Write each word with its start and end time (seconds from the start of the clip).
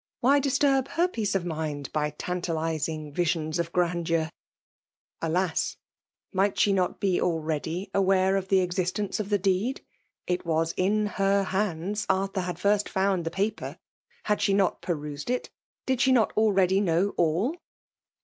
—why 0.19 0.39
disturb 0.39 0.87
her 0.87 1.07
peace 1.07 1.35
of 1.35 1.43
miud 1.43 1.91
by 1.91 2.09
tantalizing 2.09 3.13
visions 3.13 3.59
of 3.59 3.71
grandeur? 3.71 4.31
Alas! 5.21 5.77
might 6.33 6.57
she 6.57 6.73
not 6.73 6.99
be 6.99 7.21
already 7.21 7.91
aware 7.93 8.35
of 8.35 8.47
the 8.47 8.61
existence 8.61 9.19
of 9.19 9.29
the 9.29 9.37
deed?— 9.37 9.85
It 10.25 10.43
was 10.43 10.73
in 10.75 11.05
her 11.05 11.43
hands 11.43 12.07
Arthur 12.09 12.41
had 12.41 12.57
first 12.57 12.89
found 12.89 13.25
the 13.25 13.29
paper. 13.29 13.77
Had 14.23 14.41
she 14.41 14.55
not 14.55 14.81
perused 14.81 15.29
it?— 15.29 15.51
^Did 15.87 15.99
she 15.99 16.11
not 16.11 16.33
already 16.35 16.81
know 16.81 17.13
all 17.15 17.57